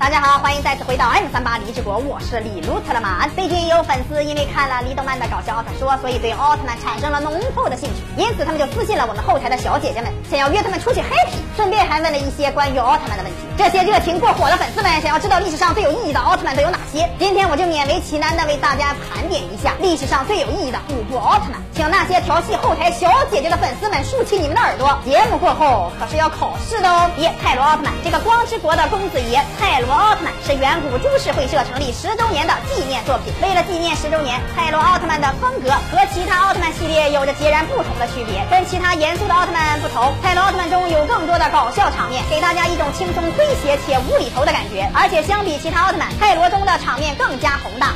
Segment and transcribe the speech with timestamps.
[0.00, 3.28] 大家好，欢迎再次回到 M 三八李志国，我是李卢特勒曼。
[3.36, 13.38] 最近有粉丝因为看了李动漫的搞笑奥特说，所以对奥特曼产生了浓厚的兴趣，因此他们就私信了我们后台的小姐姐们，想要约他们出去 happy，顺便还问了一些关于奥特曼的问题。
[13.58, 27.10] 这些热情过火的粉丝们想要知道历史上最有意义的奥特曼都有哪些，今天我就勉为其难的为大家盘点一下历史上最有意义的五部奥特曼，请那些调戏后台小姐姐的粉丝们竖起你们的耳朵，节目过后可是要考试的哦。
[27.18, 29.89] 一泰罗奥特曼，这个光之国的公子爷泰罗。
[29.90, 33.34] 罗奥特曼是远古株式会社成立十周年的纪念作品。
[33.42, 38.46] 为了纪念十周年，泰罗奥特曼的风格和其他奥特曼系列有着截然不同的区别。
[38.48, 44.88] 跟其他严肃的奥特曼不同，泰罗奥特曼中有更多的搞笑场面，给大家一种轻松诙谐且无厘头的感觉。
[44.94, 47.90] 而且相比其他奥特曼，泰罗中的场面更加宏大，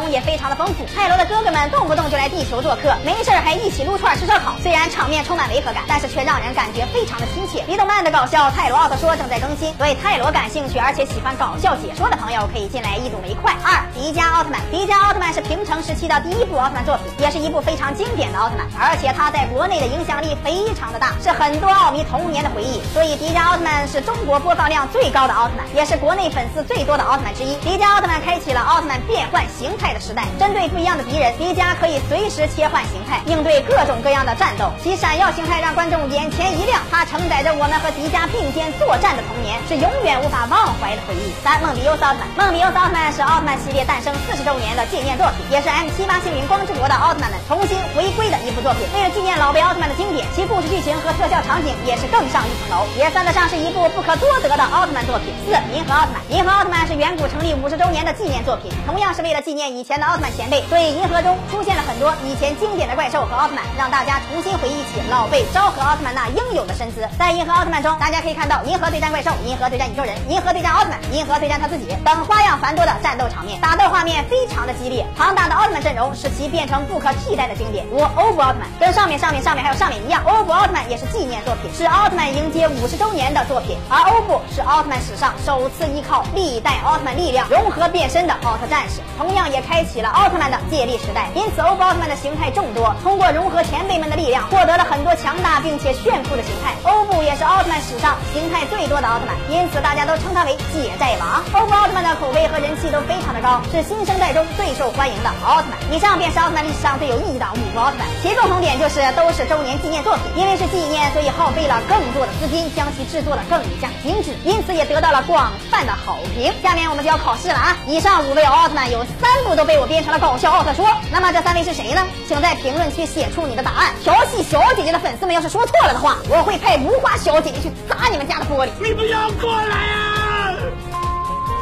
[0.00, 0.84] 容也非常的丰富。
[0.94, 4.54] 泰罗的哥哥们动不动就来地球做客，没事还一起撸串吃烧烤。
[4.62, 7.64] 虽然场面充满违和感，但是却让人感觉非常的亲切。
[7.66, 10.78] 李动漫的搞笑泰罗奥特说正在更新，对泰罗感兴趣。
[10.78, 13.54] 而且喜欢搞笑解说的朋友可以进来一睹为快。
[13.64, 22.80] 二迪迦奥特曼，迪迦奥特曼是平成时期的第一部奥特曼作品，也是一部非常经典的奥特曼，而且它在国内的影响力非常的大，是很多奥迷童年的回忆。
[22.94, 27.56] 所以迪迦奥特曼是中国播放量最高的奥特曼，也是国内粉丝最多的奥特曼之一。
[27.56, 34.70] 迪迦奥特曼开启了奥特曼变换形态的时代，针对不一样的敌人，迪迦可以随时切换形态，应对各种各样的战斗。
[34.82, 40.68] 其闪耀形态让观众眼前一亮，它承载着我们和迪迦并肩作战的童年，是永远无法忘。
[40.78, 41.32] 怀的回忆。
[41.42, 48.84] 三梦比优斯奥特曼，梦比优斯奥特曼是奥特曼系列诞生四十周年的纪念作品，也是 M 七八星云光之国的奥特曼们重新回归的一部作品。
[48.92, 55.32] 为了纪念老辈奥特曼的经典，其故事剧情和特效场景也是更上一层楼，也算得上是一部不可多得的奥特曼作品。
[55.48, 67.08] 四银河奥特曼，银河奥特曼是远古成立五十周年的纪念作品，同样是为了纪念以前的奥特曼前辈，所以银河中出现了很多以前经典的怪兽和奥特曼，让大家重新回忆起老辈昭和奥特曼那应有的身姿。
[67.18, 70.74] 在银河奥特曼中，大家可以看到银河对战怪兽、银河对战宇宙人、银河对战。
[70.74, 77.86] 奥特曼、银河对战他自己等花样繁多的战斗场面，打斗画面非常的激烈，庞大的奥特曼阵容使其变成不可替代的经典。
[77.90, 83.76] 五欧布奥特跟上面、上面、上面还有上面一样，欧布奥特曼也是纪念作品，是奥特曼迎接五十周年的作品。
[83.88, 91.28] 而欧布是奥特曼史上首次依靠历代奥特曼力量融合变身的奥特战士，同样也开启了奥特曼的借力时代。
[91.34, 96.74] 因此，欧布奥特曼的形态众多，通过融合前辈们的力量，获得了很多强大并且炫酷的形态。
[96.84, 100.56] 欧布也是奥特曼史上形态最多的奥特曼，因此大家都称他为。
[100.70, 105.78] 借债王，欧布奥特曼的口碑和人气都非常的高，是新生代中最受欢迎的奥特曼。
[105.90, 110.24] 以上便是奥特曼历史上最有意义的五部奥特曼，其共同点就是都是周年纪念作品。
[110.36, 116.52] 因为是纪念，所以耗费了更多的资金，将其制作的更加精致，因此也得到了广泛的好评。
[116.62, 117.76] 下面我们就要考试了啊！
[117.86, 122.06] 以上五位奥特曼有三部都被我编成了搞笑奥特说，那么这三位是谁呢？
[122.28, 123.92] 请在评论区写出你的答案。
[124.02, 128.70] 调戏小姐姐的粉丝们要是说错了的话，我会派无花小姐姐去砸你们家的玻璃。
[128.80, 130.54] 你不要过来啊！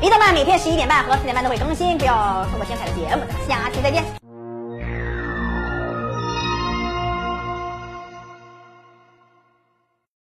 [0.00, 3.22] 李动漫每天十一点半和四点半都会更新，不要错过精彩的节目。
[3.48, 4.23] 咱们下期再见。